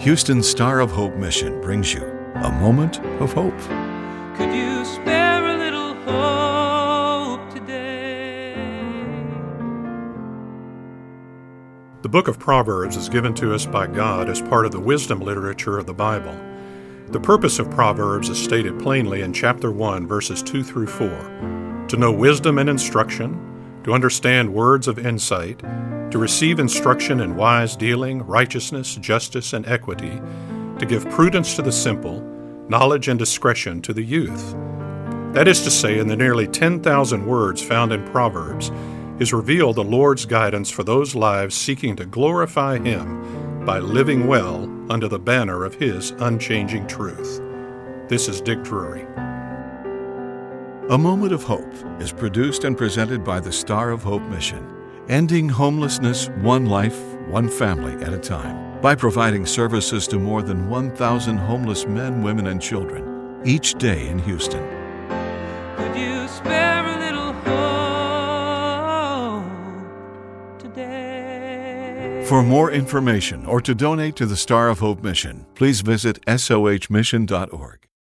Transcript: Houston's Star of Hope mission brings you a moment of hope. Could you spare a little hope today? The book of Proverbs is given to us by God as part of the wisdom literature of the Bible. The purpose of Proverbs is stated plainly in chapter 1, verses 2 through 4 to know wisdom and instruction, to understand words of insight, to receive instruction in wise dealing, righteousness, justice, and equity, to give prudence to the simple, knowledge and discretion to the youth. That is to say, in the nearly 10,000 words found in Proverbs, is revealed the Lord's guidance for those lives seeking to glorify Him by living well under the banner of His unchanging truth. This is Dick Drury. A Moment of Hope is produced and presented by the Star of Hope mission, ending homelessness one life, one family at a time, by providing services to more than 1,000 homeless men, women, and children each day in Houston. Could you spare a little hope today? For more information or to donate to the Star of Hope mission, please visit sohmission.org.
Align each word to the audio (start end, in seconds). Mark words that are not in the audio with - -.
Houston's 0.00 0.46
Star 0.46 0.80
of 0.80 0.90
Hope 0.90 1.16
mission 1.16 1.60
brings 1.62 1.94
you 1.94 2.04
a 2.36 2.52
moment 2.52 3.00
of 3.20 3.32
hope. 3.32 3.58
Could 4.36 4.54
you 4.54 4.84
spare 4.84 5.46
a 5.46 5.56
little 5.56 5.94
hope 6.04 7.52
today? 7.52 8.54
The 12.02 12.08
book 12.10 12.28
of 12.28 12.38
Proverbs 12.38 12.96
is 12.96 13.08
given 13.08 13.32
to 13.34 13.54
us 13.54 13.64
by 13.64 13.86
God 13.86 14.28
as 14.28 14.42
part 14.42 14.66
of 14.66 14.72
the 14.72 14.80
wisdom 14.80 15.20
literature 15.20 15.78
of 15.78 15.86
the 15.86 15.94
Bible. 15.94 16.38
The 17.08 17.20
purpose 17.20 17.58
of 17.58 17.70
Proverbs 17.70 18.28
is 18.28 18.38
stated 18.38 18.78
plainly 18.78 19.22
in 19.22 19.32
chapter 19.32 19.72
1, 19.72 20.06
verses 20.06 20.42
2 20.42 20.62
through 20.62 20.88
4 20.88 21.08
to 21.88 21.96
know 21.96 22.12
wisdom 22.12 22.58
and 22.58 22.68
instruction, 22.68 23.80
to 23.84 23.94
understand 23.94 24.52
words 24.52 24.88
of 24.88 24.98
insight, 24.98 25.62
to 26.10 26.18
receive 26.18 26.58
instruction 26.58 27.20
in 27.20 27.36
wise 27.36 27.76
dealing, 27.76 28.22
righteousness, 28.22 28.96
justice, 28.96 29.52
and 29.52 29.66
equity, 29.66 30.20
to 30.78 30.86
give 30.86 31.08
prudence 31.10 31.56
to 31.56 31.62
the 31.62 31.72
simple, 31.72 32.20
knowledge 32.68 33.08
and 33.08 33.18
discretion 33.18 33.80
to 33.82 33.92
the 33.92 34.02
youth. 34.02 34.54
That 35.32 35.48
is 35.48 35.62
to 35.62 35.70
say, 35.70 35.98
in 35.98 36.08
the 36.08 36.16
nearly 36.16 36.46
10,000 36.46 37.26
words 37.26 37.62
found 37.62 37.92
in 37.92 38.04
Proverbs, 38.06 38.70
is 39.18 39.32
revealed 39.32 39.76
the 39.76 39.84
Lord's 39.84 40.26
guidance 40.26 40.70
for 40.70 40.82
those 40.82 41.14
lives 41.14 41.54
seeking 41.54 41.96
to 41.96 42.04
glorify 42.04 42.78
Him 42.78 43.64
by 43.64 43.78
living 43.78 44.26
well 44.26 44.64
under 44.90 45.08
the 45.08 45.18
banner 45.18 45.64
of 45.64 45.74
His 45.74 46.10
unchanging 46.18 46.86
truth. 46.86 47.40
This 48.08 48.28
is 48.28 48.40
Dick 48.40 48.62
Drury. 48.62 49.06
A 50.88 50.96
Moment 50.96 51.32
of 51.32 51.42
Hope 51.42 51.74
is 52.00 52.12
produced 52.12 52.62
and 52.62 52.78
presented 52.78 53.24
by 53.24 53.40
the 53.40 53.50
Star 53.50 53.90
of 53.90 54.04
Hope 54.04 54.22
mission, 54.22 54.64
ending 55.08 55.48
homelessness 55.48 56.28
one 56.40 56.66
life, 56.66 57.00
one 57.28 57.48
family 57.48 57.94
at 58.04 58.12
a 58.12 58.18
time, 58.18 58.80
by 58.80 58.94
providing 58.94 59.46
services 59.46 60.06
to 60.08 60.18
more 60.18 60.42
than 60.42 60.68
1,000 60.68 61.36
homeless 61.36 61.86
men, 61.86 62.22
women, 62.22 62.48
and 62.48 62.60
children 62.60 63.40
each 63.44 63.74
day 63.74 64.08
in 64.08 64.18
Houston. 64.20 64.62
Could 65.76 65.96
you 65.96 66.26
spare 66.28 66.84
a 66.84 66.98
little 66.98 67.32
hope 69.32 70.58
today? 70.58 72.24
For 72.28 72.42
more 72.42 72.72
information 72.72 73.46
or 73.46 73.60
to 73.60 73.74
donate 73.74 74.16
to 74.16 74.26
the 74.26 74.36
Star 74.36 74.68
of 74.68 74.80
Hope 74.80 75.02
mission, 75.02 75.46
please 75.54 75.80
visit 75.80 76.20
sohmission.org. 76.26 77.86